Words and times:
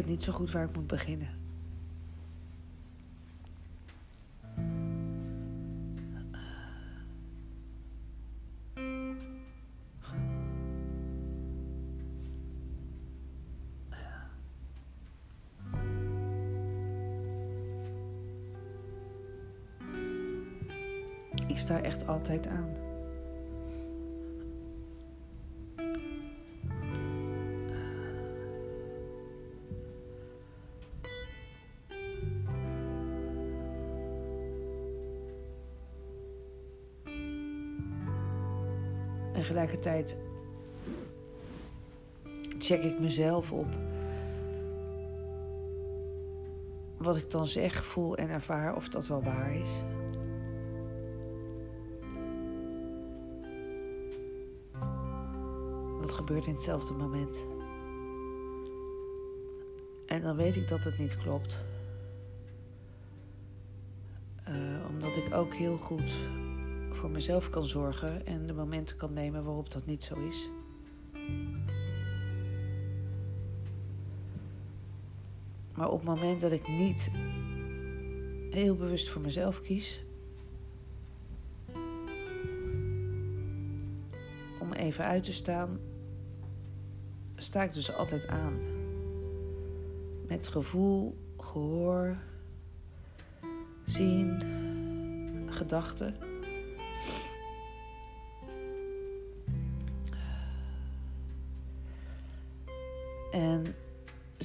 weet 0.00 0.08
niet 0.08 0.22
zo 0.22 0.32
goed 0.32 0.50
waar 0.50 0.64
ik 0.64 0.76
moet 0.76 0.86
beginnen. 0.86 1.28
Ik 21.46 21.58
sta 21.58 21.80
echt 21.80 22.06
altijd 22.06 22.46
aan. 22.46 22.89
En 39.40 39.46
tegelijkertijd 39.46 40.16
check 42.58 42.82
ik 42.82 42.98
mezelf 42.98 43.52
op 43.52 43.66
wat 46.96 47.16
ik 47.16 47.30
dan 47.30 47.46
zeg, 47.46 47.84
voel 47.84 48.16
en 48.16 48.28
ervaar, 48.28 48.76
of 48.76 48.88
dat 48.88 49.06
wel 49.06 49.22
waar 49.22 49.54
is. 49.54 49.70
Dat 56.00 56.12
gebeurt 56.12 56.46
in 56.46 56.52
hetzelfde 56.52 56.94
moment. 56.94 57.44
En 60.06 60.22
dan 60.22 60.36
weet 60.36 60.56
ik 60.56 60.68
dat 60.68 60.84
het 60.84 60.98
niet 60.98 61.16
klopt. 61.16 61.60
Uh, 64.48 64.54
omdat 64.88 65.16
ik 65.16 65.34
ook 65.34 65.54
heel 65.54 65.76
goed 65.76 66.12
voor 67.00 67.10
mezelf 67.10 67.50
kan 67.50 67.64
zorgen 67.64 68.26
en 68.26 68.46
de 68.46 68.52
momenten 68.52 68.96
kan 68.96 69.12
nemen 69.12 69.44
waarop 69.44 69.70
dat 69.70 69.86
niet 69.86 70.04
zo 70.04 70.14
is. 70.14 70.48
Maar 75.74 75.88
op 75.90 75.98
het 75.98 76.08
moment 76.08 76.40
dat 76.40 76.52
ik 76.52 76.68
niet 76.68 77.10
heel 78.50 78.76
bewust 78.76 79.08
voor 79.08 79.22
mezelf 79.22 79.60
kies, 79.60 80.04
om 84.60 84.72
even 84.72 85.04
uit 85.04 85.22
te 85.22 85.32
staan, 85.32 85.78
sta 87.36 87.62
ik 87.62 87.72
dus 87.72 87.94
altijd 87.94 88.26
aan. 88.26 88.58
Met 90.28 90.48
gevoel, 90.48 91.16
gehoor, 91.36 92.16
zien, 93.84 94.42
gedachten. 95.46 96.29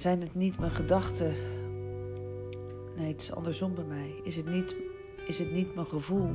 Zijn 0.05 0.21
het 0.21 0.35
niet 0.35 0.59
mijn 0.59 0.71
gedachten? 0.71 1.33
Nee, 2.95 3.07
het 3.07 3.21
is 3.21 3.33
andersom 3.33 3.75
bij 3.75 3.83
mij. 3.83 4.21
Is 4.23 4.35
het 4.35 4.45
niet, 4.45 4.75
is 5.27 5.39
het 5.39 5.51
niet 5.51 5.75
mijn 5.75 5.87
gevoel? 5.87 6.29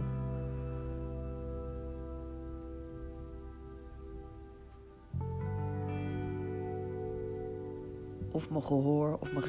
Of 8.30 8.50
mijn 8.50 8.62
gehoor 8.62 9.18
of 9.20 9.32
mijn 9.32 9.44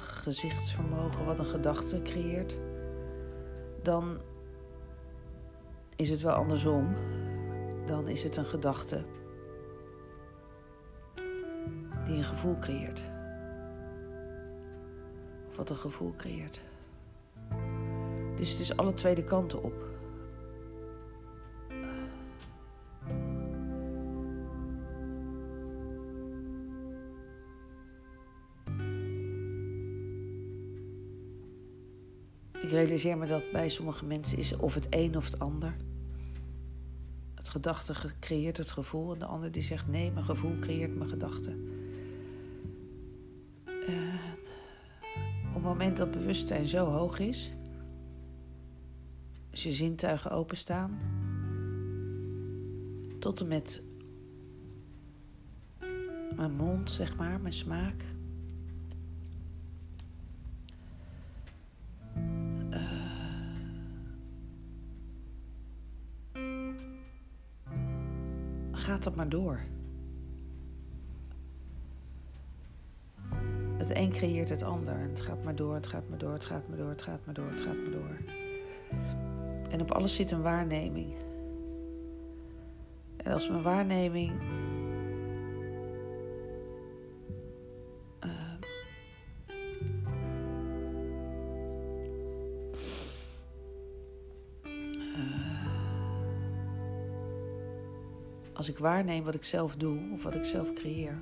gezichtsvermogen 0.00 1.24
wat 1.24 1.38
een 1.38 1.44
gedachte 1.44 2.02
creëert, 2.02 2.58
dan 3.82 4.18
is 5.96 6.10
het 6.10 6.20
wel 6.20 6.34
andersom. 6.34 6.94
Dan 7.86 8.08
is 8.08 8.22
het 8.22 8.36
een 8.36 8.46
gedachte 8.46 9.04
die 12.06 12.16
een 12.16 12.24
gevoel 12.24 12.58
creëert. 12.58 13.16
Wat 15.58 15.70
een 15.70 15.76
gevoel 15.76 16.14
creëert. 16.16 16.62
Dus 18.36 18.50
het 18.50 18.60
is 18.60 18.76
alle 18.76 18.94
twee 18.94 19.14
de 19.14 19.24
kanten 19.24 19.62
op. 19.62 19.72
Ik 32.62 32.70
realiseer 32.70 33.18
me 33.18 33.26
dat 33.26 33.50
bij 33.52 33.68
sommige 33.68 34.04
mensen 34.04 34.38
is 34.38 34.56
of 34.56 34.74
het 34.74 34.86
een 34.90 35.16
of 35.16 35.24
het 35.24 35.38
ander. 35.38 35.76
Het 37.34 37.48
gedachte 37.48 37.94
creëert 38.20 38.56
het 38.56 38.70
gevoel 38.70 39.12
en 39.12 39.18
de 39.18 39.24
ander 39.24 39.52
die 39.52 39.62
zegt 39.62 39.88
nee, 39.88 40.10
mijn 40.10 40.24
gevoel 40.24 40.58
creëert 40.58 40.96
mijn 40.96 41.10
gedachte. 41.10 41.56
Moment 45.68 45.96
dat 45.96 46.10
bewustzijn 46.10 46.66
zo 46.66 46.86
hoog 46.86 47.18
is, 47.18 47.52
als 49.50 49.62
je 49.62 49.72
zintuigen 49.72 50.30
openstaan, 50.30 50.98
tot 53.18 53.40
en 53.40 53.48
met 53.48 53.82
mijn 56.36 56.52
mond, 56.52 56.90
zeg 56.90 57.16
maar, 57.16 57.40
mijn 57.40 57.52
smaak. 57.52 58.04
gaat 68.72 69.04
het 69.04 69.16
maar 69.16 69.28
door. 69.28 69.60
Het 73.88 73.96
een 73.96 74.10
creëert 74.10 74.48
het 74.48 74.62
ander. 74.62 74.98
Het 74.98 75.20
gaat 75.20 75.44
maar 75.44 75.56
door, 75.56 75.74
het 75.74 75.86
gaat 75.86 76.08
maar 76.08 76.18
door, 76.18 76.32
het 76.32 76.44
gaat 76.44 76.68
maar 76.68 76.76
door, 76.78 76.88
het 76.88 77.02
gaat 77.02 77.20
maar 77.24 77.34
door, 77.34 77.50
het 77.50 77.60
gaat 77.60 77.76
maar 77.76 77.90
door. 77.90 78.16
En 79.70 79.80
op 79.80 79.90
alles 79.90 80.16
zit 80.16 80.30
een 80.30 80.42
waarneming. 80.42 81.14
En 83.16 83.32
als 83.32 83.48
mijn 83.48 83.62
waarneming. 83.62 84.32
Uh, 88.24 88.30
als 98.52 98.68
ik 98.68 98.78
waarneem 98.78 99.24
wat 99.24 99.34
ik 99.34 99.44
zelf 99.44 99.76
doe 99.76 99.98
of 100.12 100.22
wat 100.22 100.34
ik 100.34 100.44
zelf 100.44 100.72
creëer. 100.72 101.18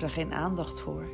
Heb 0.00 0.08
daar 0.08 0.24
geen 0.24 0.34
aandacht 0.34 0.80
voor. 0.80 1.04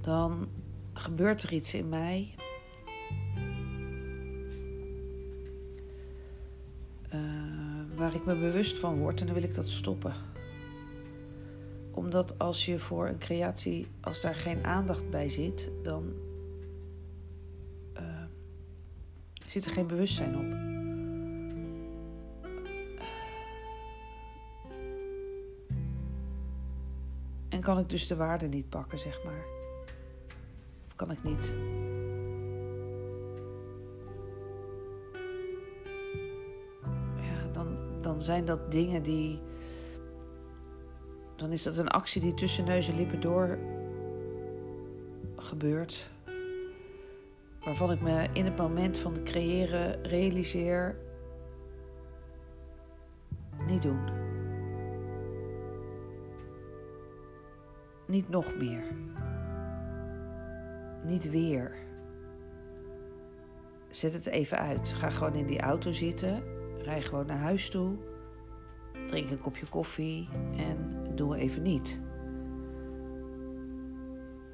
dan 0.00 0.48
gebeurt 0.92 1.42
er 1.42 1.52
iets 1.52 1.74
in 1.74 1.88
mij. 1.88 2.34
Uh, 7.14 7.20
waar 7.96 8.14
ik 8.14 8.24
me 8.24 8.34
bewust 8.34 8.78
van 8.78 8.98
word 8.98 9.20
en 9.20 9.26
dan 9.26 9.34
wil 9.34 9.44
ik 9.44 9.54
dat 9.54 9.68
stoppen. 9.68 10.31
Omdat 12.12 12.38
als 12.38 12.64
je 12.66 12.78
voor 12.78 13.08
een 13.08 13.18
creatie, 13.18 13.86
als 14.00 14.20
daar 14.20 14.34
geen 14.34 14.64
aandacht 14.64 15.10
bij 15.10 15.28
zit, 15.28 15.70
dan 15.82 16.12
uh, 17.96 18.22
zit 19.46 19.64
er 19.64 19.70
geen 19.70 19.86
bewustzijn 19.86 20.36
op. 20.36 20.44
En 27.48 27.60
kan 27.60 27.78
ik 27.78 27.88
dus 27.88 28.06
de 28.06 28.16
waarde 28.16 28.46
niet 28.46 28.68
pakken, 28.68 28.98
zeg 28.98 29.24
maar 29.24 29.44
kan 30.96 31.10
ik 31.10 31.22
niet. 31.24 31.54
Ja, 37.16 37.62
dan 38.00 38.20
zijn 38.20 38.44
dat 38.44 38.70
dingen 38.70 39.02
die. 39.02 39.40
Dan 41.42 41.52
is 41.52 41.62
dat 41.62 41.76
een 41.76 41.88
actie 41.88 42.20
die 42.20 42.34
tussen 42.34 42.64
neus 42.64 42.88
en 42.88 42.96
lippen 42.96 43.20
door 43.20 43.58
gebeurt. 45.36 46.10
waarvan 47.64 47.92
ik 47.92 48.00
me 48.00 48.28
in 48.32 48.44
het 48.44 48.56
moment 48.56 48.98
van 48.98 49.12
het 49.12 49.22
creëren 49.22 50.02
realiseer: 50.02 50.96
niet 53.66 53.82
doen. 53.82 54.00
Niet 58.06 58.28
nog 58.28 58.56
meer. 58.56 58.84
Niet 61.04 61.30
weer. 61.30 61.76
Zet 63.90 64.12
het 64.12 64.26
even 64.26 64.58
uit. 64.58 64.88
Ga 64.88 65.10
gewoon 65.10 65.34
in 65.34 65.46
die 65.46 65.60
auto 65.60 65.92
zitten. 65.92 66.42
Rij 66.78 67.02
gewoon 67.02 67.26
naar 67.26 67.38
huis 67.38 67.70
toe. 67.70 67.96
Drink 69.06 69.30
een 69.30 69.40
kopje 69.40 69.66
koffie 69.66 70.28
en 70.56 71.01
doe 71.16 71.36
even 71.36 71.62
niet. 71.62 72.00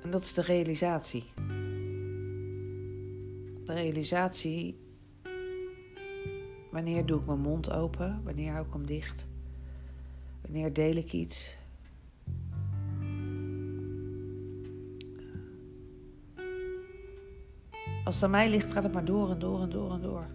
En 0.03 0.11
dat 0.11 0.23
is 0.23 0.35
de 0.35 0.43
realisatie. 0.43 1.25
De 3.65 3.73
realisatie. 3.73 4.79
Wanneer 6.71 7.07
doe 7.07 7.21
ik 7.21 7.27
mijn 7.27 7.41
mond 7.41 7.71
open? 7.71 8.21
Wanneer 8.25 8.53
hou 8.53 8.67
ik 8.67 8.73
hem 8.73 8.87
dicht? 8.87 9.27
Wanneer 10.43 10.73
deel 10.73 10.95
ik 10.95 11.13
iets? 11.13 11.57
Als 18.05 18.15
het 18.15 18.25
aan 18.25 18.31
mij 18.31 18.51
ligt, 18.51 18.73
gaat 18.73 18.83
het 18.83 18.93
maar 18.93 19.05
door 19.05 19.31
en 19.31 19.39
door 19.39 19.61
en 19.61 19.71
door 19.71 19.93
en 19.93 20.01
door. 20.01 20.27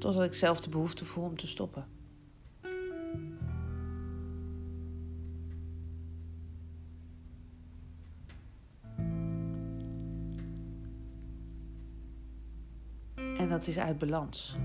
Totdat 0.00 0.24
ik 0.24 0.34
zelf 0.34 0.60
de 0.60 0.70
behoefte 0.70 1.04
voel 1.04 1.24
om 1.24 1.36
te 1.36 1.46
stoppen. 1.46 1.86
En 13.14 13.48
dat 13.48 13.66
is 13.66 13.78
uit 13.78 13.98
balans. 13.98 14.56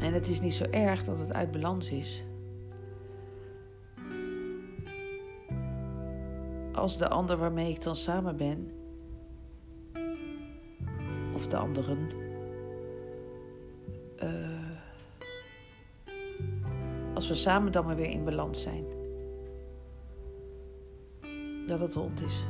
En 0.00 0.12
het 0.12 0.28
is 0.28 0.40
niet 0.40 0.54
zo 0.54 0.64
erg 0.64 1.04
dat 1.04 1.18
het 1.18 1.32
uit 1.32 1.50
balans 1.50 1.90
is. 1.90 2.24
Als 6.72 6.98
de 6.98 7.08
ander 7.08 7.36
waarmee 7.36 7.70
ik 7.70 7.82
dan 7.82 7.96
samen 7.96 8.36
ben, 8.36 8.70
de 11.50 11.56
anderen, 11.56 12.10
uh, 14.22 14.70
als 17.14 17.28
we 17.28 17.34
samen 17.34 17.72
dan 17.72 17.84
maar 17.84 17.96
weer 17.96 18.10
in 18.10 18.24
balans 18.24 18.62
zijn, 18.62 18.84
dat 21.66 21.80
het 21.80 21.94
rond 21.94 22.22
is. 22.22 22.44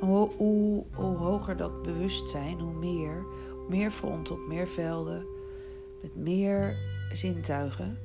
Hoe, 0.00 0.30
hoe, 0.36 0.84
hoe, 0.92 1.16
hoger 1.16 1.56
dat 1.56 1.82
bewustzijn, 1.82 2.60
hoe 2.60 2.74
meer, 2.74 3.24
meer 3.68 3.90
fronten 3.90 4.34
op 4.34 4.46
meer 4.46 4.68
velden, 4.68 5.26
met 6.02 6.16
meer 6.16 6.76
zintuigen. 7.12 7.98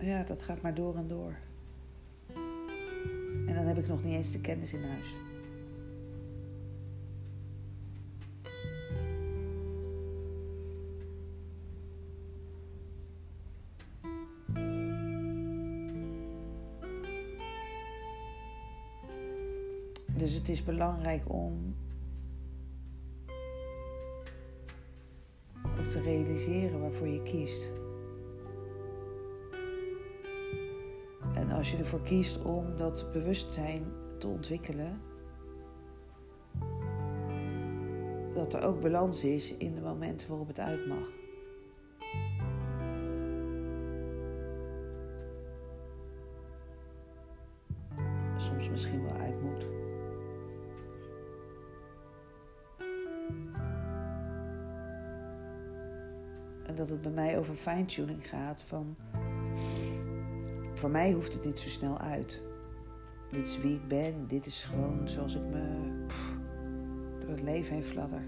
Ja, 0.00 0.24
dat 0.24 0.42
gaat 0.42 0.62
maar 0.62 0.74
door 0.74 0.96
en 0.96 1.08
door. 1.08 1.36
Heb 3.70 3.78
ik 3.78 3.88
nog 3.88 4.04
niet 4.04 4.14
eens 4.14 4.32
de 4.32 4.40
kennis 4.40 4.72
in 4.72 4.82
huis. 4.82 5.14
Dus 20.14 20.34
het 20.34 20.48
is 20.48 20.64
belangrijk 20.64 21.32
om 21.32 21.74
ook 25.78 25.88
te 25.88 26.00
realiseren 26.00 26.80
waarvoor 26.80 27.08
je 27.08 27.22
kiest. 27.22 27.79
Als 31.60 31.70
je 31.70 31.76
ervoor 31.76 32.02
kiest 32.02 32.42
om 32.42 32.76
dat 32.76 33.06
bewustzijn 33.12 33.84
te 34.18 34.26
ontwikkelen, 34.26 35.00
dat 38.34 38.54
er 38.54 38.62
ook 38.62 38.80
balans 38.80 39.24
is 39.24 39.56
in 39.56 39.74
de 39.74 39.80
momenten 39.80 40.28
waarop 40.28 40.46
het 40.48 40.60
uit 40.60 40.86
mag. 40.86 41.08
Soms 48.36 48.68
misschien 48.68 49.02
wel 49.02 49.16
uit 49.16 49.42
moet. 49.42 49.68
En 56.66 56.74
dat 56.74 56.88
het 56.88 57.00
bij 57.02 57.12
mij 57.12 57.38
over 57.38 57.54
fine-tuning 57.54 58.28
gaat 58.28 58.62
van 58.62 58.96
voor 60.80 60.90
mij 60.90 61.12
hoeft 61.12 61.32
het 61.32 61.44
niet 61.44 61.58
zo 61.58 61.68
snel 61.68 61.98
uit. 61.98 62.42
Dit 63.30 63.46
is 63.46 63.60
wie 63.60 63.74
ik 63.74 63.88
ben. 63.88 64.28
Dit 64.28 64.46
is 64.46 64.64
gewoon 64.64 65.08
zoals 65.08 65.34
ik 65.34 65.42
me 65.42 65.90
door 67.20 67.30
het 67.30 67.42
leven 67.42 67.74
heen 67.74 67.84
fladder. 67.84 68.22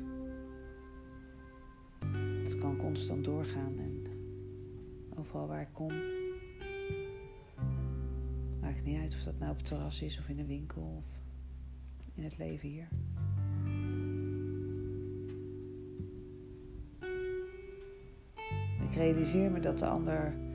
Het 2.42 2.58
kan 2.58 2.76
constant 2.76 3.24
doorgaan 3.24 3.78
en 3.78 4.06
overal 5.18 5.46
waar 5.46 5.60
ik 5.60 5.68
kom. 5.72 5.92
Maakt 8.60 8.84
niet 8.84 9.00
uit 9.00 9.14
of 9.14 9.22
dat 9.22 9.38
nou 9.38 9.50
op 9.50 9.56
het 9.56 9.66
terras 9.66 10.02
is 10.02 10.18
of 10.18 10.28
in 10.28 10.38
een 10.38 10.46
winkel 10.46 11.04
of 11.98 12.10
in 12.14 12.24
het 12.24 12.38
leven 12.38 12.68
hier. 12.68 12.88
Ik 18.88 18.94
realiseer 18.94 19.50
me 19.50 19.60
dat 19.60 19.78
de 19.78 19.86
ander 19.86 20.50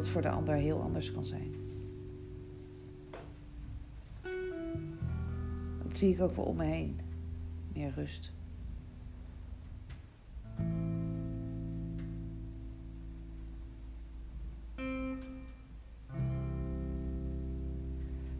het 0.00 0.08
voor 0.08 0.22
de 0.22 0.30
ander 0.30 0.54
heel 0.54 0.80
anders 0.80 1.12
kan 1.12 1.24
zijn. 1.24 1.54
Dat 5.82 5.96
zie 5.96 6.14
ik 6.14 6.20
ook 6.20 6.36
wel 6.36 6.44
om 6.44 6.56
me 6.56 6.64
heen. 6.64 7.00
Meer 7.74 7.92
rust. 7.94 8.32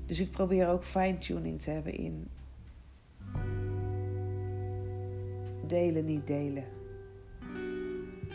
Dus 0.06 0.20
ik 0.20 0.30
probeer 0.30 0.68
ook 0.68 0.84
fine-tuning 0.84 1.60
te 1.60 1.70
hebben 1.70 1.94
in 1.94 2.28
delen, 5.66 6.04
niet 6.04 6.26
delen. 6.26 6.64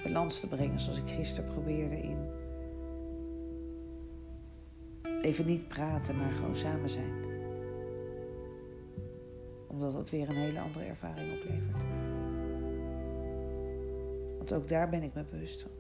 Balans 0.04 0.40
te 0.40 0.48
brengen 0.48 0.80
zoals 0.80 0.98
ik 0.98 1.10
gisteren 1.10 1.54
probeerde 1.54 2.02
in 2.02 2.35
even 5.26 5.46
niet 5.46 5.68
praten, 5.68 6.18
maar 6.18 6.32
gewoon 6.32 6.56
samen 6.56 6.90
zijn. 6.90 7.14
Omdat 9.68 9.94
dat 9.94 10.10
weer 10.10 10.30
een 10.30 10.36
hele 10.36 10.60
andere 10.60 10.86
ervaring 10.86 11.34
oplevert. 11.34 11.84
Want 14.38 14.54
ook 14.54 14.68
daar 14.68 14.90
ben 14.90 15.04
ik 15.04 15.14
me 15.14 15.24
bewust 15.30 15.62
van. 15.62 15.72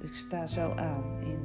Ik 0.00 0.14
sta 0.14 0.46
zo 0.46 0.70
aan 0.70 1.20
in, 1.20 1.38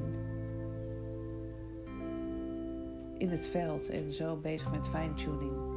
in 3.17 3.29
het 3.29 3.47
veld 3.47 3.89
en 3.89 4.11
zo 4.11 4.35
bezig 4.35 4.71
met 4.71 4.87
fine-tuning. 4.87 5.72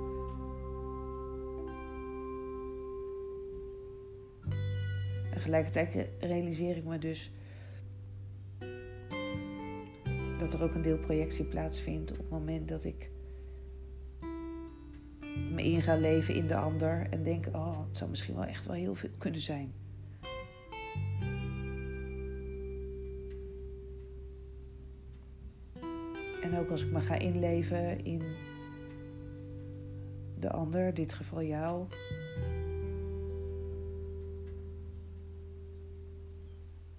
Tegelijkertijd 5.46 6.08
realiseer 6.20 6.76
ik 6.76 6.84
me 6.84 6.98
dus 6.98 7.30
dat 10.38 10.52
er 10.52 10.62
ook 10.62 10.74
een 10.74 10.82
deel 10.82 10.98
projectie 10.98 11.44
plaatsvindt 11.44 12.10
op 12.10 12.16
het 12.16 12.30
moment 12.30 12.68
dat 12.68 12.84
ik 12.84 13.10
me 15.52 15.62
in 15.62 15.82
ga 15.82 15.96
leven 15.96 16.34
in 16.34 16.46
de 16.46 16.56
ander 16.56 17.06
en 17.10 17.22
denk, 17.22 17.46
oh, 17.52 17.86
het 17.86 17.96
zou 17.96 18.10
misschien 18.10 18.34
wel 18.34 18.44
echt 18.44 18.66
wel 18.66 18.76
heel 18.76 18.94
veel 18.94 19.10
kunnen 19.18 19.40
zijn. 19.40 19.72
En 26.42 26.58
ook 26.58 26.70
als 26.70 26.82
ik 26.82 26.90
me 26.90 27.00
ga 27.00 27.18
inleven 27.18 28.04
in 28.04 28.22
de 30.38 30.50
ander, 30.50 30.86
in 30.86 30.94
dit 30.94 31.12
geval 31.12 31.42
jou. 31.42 31.86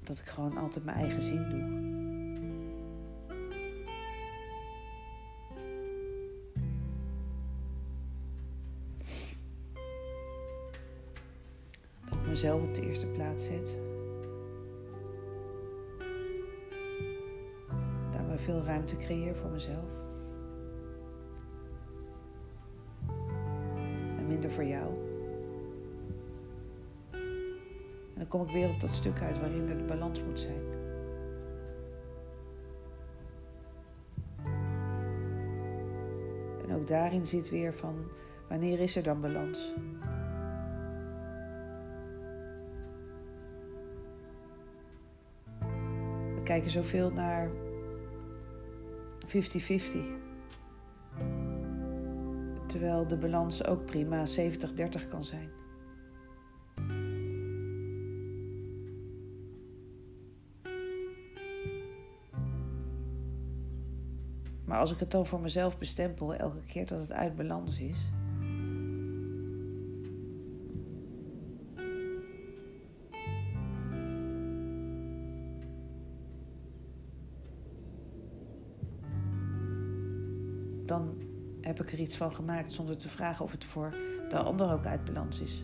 Dat 0.07 0.19
ik 0.19 0.25
gewoon 0.25 0.57
altijd 0.57 0.85
mijn 0.85 0.97
eigen 0.97 1.21
zin 1.21 1.49
doe. 1.49 1.85
Dat 12.09 12.19
ik 12.19 12.27
mezelf 12.27 12.61
op 12.61 12.73
de 12.73 12.87
eerste 12.87 13.07
plaats 13.07 13.43
zet. 13.43 13.77
Daarmee 18.11 18.37
veel 18.37 18.61
ruimte 18.61 18.95
creëer 18.95 19.35
voor 19.35 19.49
mezelf. 19.49 20.05
minder 24.27 24.51
voor 24.51 24.65
jou. 24.65 25.16
En 28.17 28.23
dan 28.23 28.31
kom 28.31 28.47
ik 28.47 28.53
weer 28.53 28.69
op 28.69 28.79
dat 28.79 28.91
stuk 28.91 29.21
uit 29.21 29.39
waarin 29.39 29.69
er 29.69 29.77
de 29.77 29.83
balans 29.83 30.23
moet 30.23 30.39
zijn. 30.39 30.61
En 36.63 36.75
ook 36.75 36.87
daarin 36.87 37.25
zit 37.25 37.49
weer 37.49 37.73
van 37.73 37.95
wanneer 38.49 38.79
is 38.79 38.95
er 38.95 39.03
dan 39.03 39.21
balans? 39.21 39.73
We 46.35 46.41
kijken 46.43 46.71
zoveel 46.71 47.11
naar 47.11 47.49
50-50. 49.25 49.31
Terwijl 52.67 53.07
de 53.07 53.17
balans 53.17 53.65
ook 53.65 53.85
prima 53.85 54.23
70-30 54.25 55.07
kan 55.09 55.23
zijn. 55.23 55.56
Maar 64.67 64.79
als 64.79 64.91
ik 64.91 64.99
het 64.99 65.11
dan 65.11 65.25
voor 65.25 65.39
mezelf 65.39 65.77
bestempel 65.77 66.33
elke 66.33 66.65
keer 66.65 66.85
dat 66.85 66.99
het 66.99 67.11
uit 67.11 67.35
balans 67.35 67.79
is. 67.79 67.97
Dan 80.85 81.21
heb 81.61 81.81
ik 81.81 81.91
er 81.91 81.99
iets 81.99 82.17
van 82.17 82.33
gemaakt 82.33 82.71
zonder 82.71 82.97
te 82.97 83.09
vragen 83.09 83.45
of 83.45 83.51
het 83.51 83.63
voor 83.63 83.95
de 84.29 84.37
ander 84.37 84.71
ook 84.71 84.85
uit 84.85 85.03
balans 85.03 85.39
is. 85.39 85.63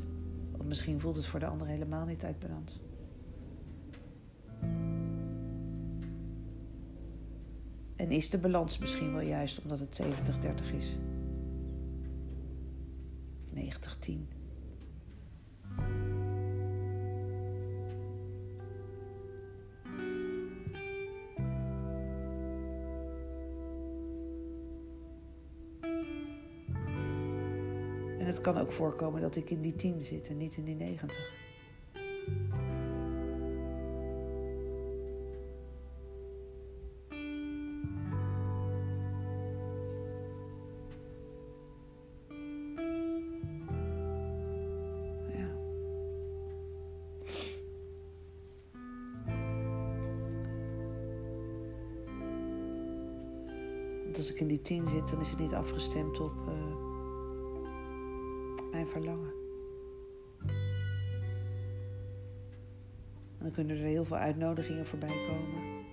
Want 0.51 0.67
misschien 0.67 0.99
voelt 0.99 1.15
het 1.15 1.25
voor 1.25 1.39
de 1.39 1.45
ander 1.47 1.67
helemaal 1.67 2.05
niet 2.05 2.23
uit 2.23 2.39
balans. 2.39 2.79
En 8.03 8.11
is 8.11 8.29
de 8.29 8.37
balans 8.37 8.77
misschien 8.77 9.13
wel 9.13 9.21
juist 9.21 9.61
omdat 9.61 9.79
het 9.79 10.01
70-30 10.01 10.75
is? 10.75 10.95
90-10. 13.53 14.11
En 28.19 28.25
het 28.25 28.41
kan 28.41 28.57
ook 28.57 28.71
voorkomen 28.71 29.21
dat 29.21 29.35
ik 29.35 29.49
in 29.49 29.61
die 29.61 29.75
10 29.75 30.01
zit 30.01 30.27
en 30.27 30.37
niet 30.37 30.57
in 30.57 30.63
die 30.63 30.75
90. 30.75 31.42
10 54.73 54.87
zit, 54.87 55.09
dan 55.09 55.19
is 55.21 55.29
het 55.29 55.39
niet 55.39 55.53
afgestemd 55.53 56.19
op. 56.19 56.33
Uh, 56.47 56.53
mijn 58.71 58.87
verlangen. 58.87 59.33
En 63.37 63.39
dan 63.39 63.51
kunnen 63.51 63.77
er 63.77 63.83
heel 63.83 64.05
veel 64.05 64.17
uitnodigingen 64.17 64.85
voorbij 64.85 65.25
komen. 65.27 65.85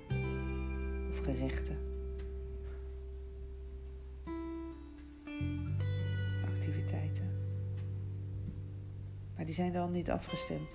Of 1.11 1.19
gerechten. 1.19 1.79
Activiteiten. 6.45 7.31
Maar 9.37 9.45
die 9.45 9.55
zijn 9.55 9.73
dan 9.73 9.93
niet 9.93 10.11
afgestemd. 10.11 10.75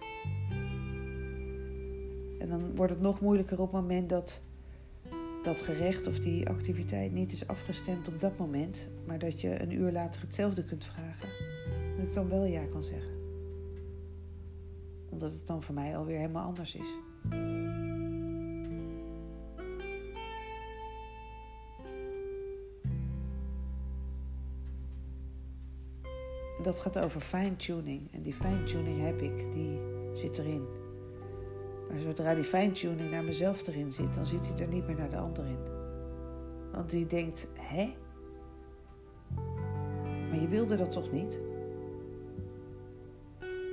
En 2.39 2.50
dan 2.50 2.75
wordt 2.75 2.93
het 2.93 3.01
nog 3.01 3.21
moeilijker 3.21 3.59
op 3.59 3.71
het 3.71 3.81
moment 3.81 4.09
dat 4.09 4.41
dat 5.45 5.61
gerecht 5.61 6.07
of 6.07 6.19
die 6.19 6.49
activiteit 6.49 7.11
niet 7.11 7.31
is 7.31 7.47
afgestemd 7.47 8.07
op 8.07 8.19
dat 8.19 8.37
moment, 8.37 8.87
maar 9.05 9.19
dat 9.19 9.41
je 9.41 9.61
een 9.61 9.71
uur 9.71 9.91
later 9.91 10.21
hetzelfde 10.21 10.63
kunt 10.63 10.85
vragen 10.85 11.29
dat 11.97 12.07
ik 12.07 12.13
dan 12.13 12.29
wel 12.29 12.43
ja 12.45 12.65
kan 12.71 12.83
zeggen. 12.83 13.13
Omdat 15.09 15.31
het 15.31 15.47
dan 15.47 15.63
voor 15.63 15.75
mij 15.75 15.97
alweer 15.97 16.17
helemaal 16.17 16.45
anders 16.45 16.75
is. 16.75 16.97
Dat 26.63 26.79
gaat 26.79 26.99
over 26.99 27.21
fine-tuning. 27.21 28.01
En 28.11 28.21
die 28.21 28.33
fine-tuning 28.33 29.01
heb 29.01 29.21
ik, 29.21 29.53
die 29.53 29.79
zit 30.13 30.37
erin. 30.37 30.84
Maar 31.89 31.99
zodra 31.99 32.33
die 32.33 32.43
fine-tuning 32.43 33.11
naar 33.11 33.23
mezelf 33.23 33.67
erin 33.67 33.91
zit, 33.91 34.15
dan 34.15 34.25
zit 34.25 34.47
hij 34.49 34.57
er 34.59 34.73
niet 34.73 34.87
meer 34.87 34.95
naar 34.95 35.09
de 35.09 35.17
ander 35.17 35.45
in. 35.45 35.59
Want 36.71 36.89
die 36.89 37.07
denkt, 37.07 37.47
hè? 37.53 37.95
Maar 40.29 40.39
je 40.39 40.47
wilde 40.47 40.75
dat 40.75 40.91
toch 40.91 41.11
niet? 41.11 41.39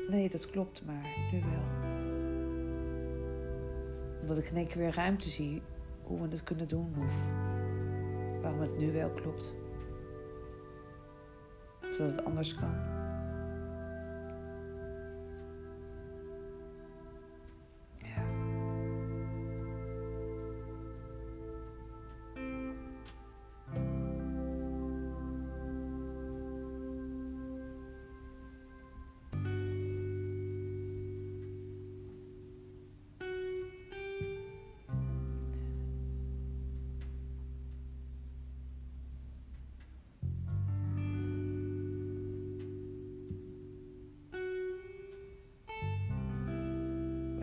Nee, 0.09 0.31
dat 0.31 0.47
klopt, 0.47 0.83
maar 0.87 1.07
nu 1.33 1.40
wel. 1.40 1.90
Omdat 4.21 4.38
ik 4.38 4.50
in 4.50 4.57
één 4.57 4.66
keer 4.66 4.78
weer 4.78 4.95
ruimte 4.95 5.28
zie 5.28 5.62
hoe 6.02 6.21
we 6.21 6.28
het 6.28 6.42
kunnen 6.42 6.69
doen 6.69 6.95
of 6.99 7.14
waarom 8.42 8.61
het 8.61 8.78
nu 8.78 8.92
wel 8.92 9.11
klopt. 9.11 9.52
Of 11.83 11.97
dat 11.97 12.11
het 12.11 12.25
anders 12.25 12.54
kan. 12.54 13.02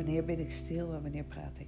Wanneer 0.09 0.25
ben 0.25 0.39
ik 0.39 0.51
stil 0.51 0.93
en 0.93 1.01
wanneer 1.01 1.23
praat 1.23 1.59
ik? 1.59 1.67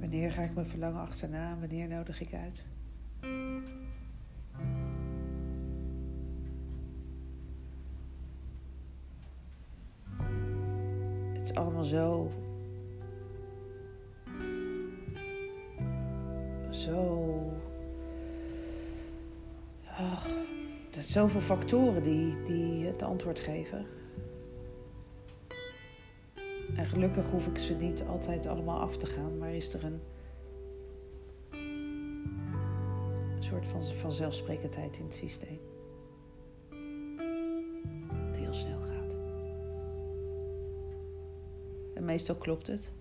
Wanneer 0.00 0.30
ga 0.30 0.42
ik 0.42 0.54
mijn 0.54 0.66
verlangen 0.66 1.00
achterna 1.00 1.58
wanneer 1.58 1.88
nodig 1.88 2.20
ik 2.20 2.34
uit? 2.34 2.64
Het 11.32 11.48
is 11.48 11.54
allemaal 11.54 11.84
zo. 11.84 12.30
Zo. 16.84 16.96
Oh, 19.84 20.24
er 20.90 21.02
zijn 21.02 21.04
zoveel 21.04 21.40
factoren 21.40 22.02
die, 22.02 22.42
die 22.42 22.86
het 22.86 23.02
antwoord 23.02 23.40
geven. 23.40 23.86
En 26.76 26.86
gelukkig 26.86 27.30
hoef 27.30 27.46
ik 27.46 27.58
ze 27.58 27.74
niet 27.74 28.02
altijd 28.02 28.46
allemaal 28.46 28.80
af 28.80 28.96
te 28.96 29.06
gaan, 29.06 29.38
maar 29.38 29.54
is 29.54 29.74
er 29.74 29.84
een 29.84 30.00
soort 33.38 33.66
van 33.66 33.82
vanzelfsprekendheid 33.82 34.96
in 34.96 35.04
het 35.04 35.14
systeem. 35.14 35.60
Het 38.26 38.36
heel 38.36 38.54
snel 38.54 38.80
gaat. 38.80 39.14
En 41.94 42.04
meestal 42.04 42.36
klopt 42.36 42.66
het. 42.66 42.92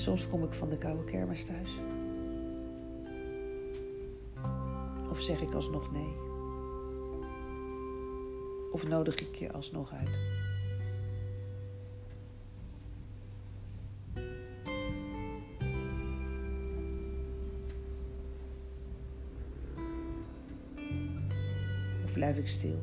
Soms 0.00 0.28
kom 0.28 0.44
ik 0.44 0.52
van 0.52 0.68
de 0.68 0.78
koude 0.78 1.04
kermis 1.04 1.44
thuis. 1.44 1.70
Of 5.10 5.20
zeg 5.20 5.40
ik 5.40 5.52
alsnog 5.54 5.92
nee? 5.92 6.14
Of 8.72 8.88
nodig 8.88 9.14
ik 9.14 9.34
je 9.34 9.52
alsnog 9.52 9.92
uit? 9.92 10.18
Of 22.04 22.12
blijf 22.12 22.36
ik 22.36 22.48
stil? 22.48 22.78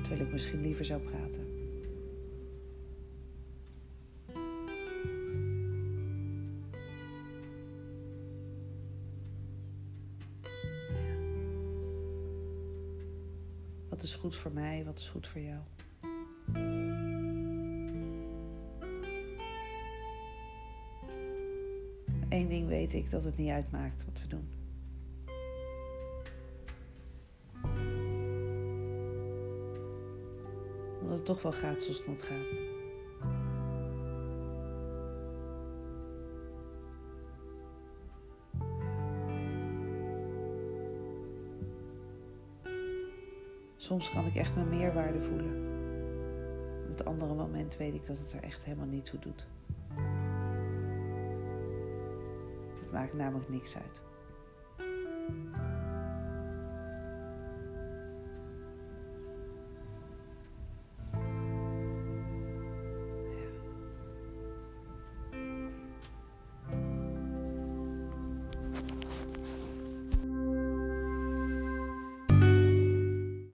Terwijl 0.00 0.20
ik 0.20 0.32
misschien 0.32 0.60
liever 0.60 0.84
zou 0.84 1.00
praten. 1.00 1.57
Wat 13.98 14.06
is 14.06 14.14
goed 14.14 14.36
voor 14.36 14.52
mij? 14.52 14.84
Wat 14.84 14.98
is 14.98 15.08
goed 15.08 15.26
voor 15.26 15.40
jou? 15.40 15.60
Eén 22.28 22.48
ding 22.48 22.68
weet 22.68 22.94
ik 22.94 23.10
dat 23.10 23.24
het 23.24 23.36
niet 23.36 23.50
uitmaakt 23.50 24.04
wat 24.04 24.20
we 24.20 24.28
doen. 24.28 24.48
Omdat 31.00 31.16
het 31.16 31.24
toch 31.24 31.42
wel 31.42 31.52
gaat 31.52 31.82
zoals 31.82 31.98
het 31.98 32.06
moet 32.06 32.22
gaan. 32.22 32.76
Soms 43.88 44.10
kan 44.10 44.26
ik 44.26 44.34
echt 44.34 44.54
mijn 44.54 44.68
meerwaarde 44.68 45.20
voelen. 45.20 45.66
Op 46.82 46.88
het 46.98 47.04
andere 47.04 47.34
moment 47.34 47.76
weet 47.76 47.94
ik 47.94 48.06
dat 48.06 48.18
het 48.18 48.32
er 48.32 48.42
echt 48.42 48.64
helemaal 48.64 48.86
niet 48.86 49.04
toe 49.04 49.18
doet. 49.18 49.46
Het 52.80 52.92
maakt 52.92 53.14
namelijk 53.14 53.48
niks 53.48 53.76
uit. 53.76 54.07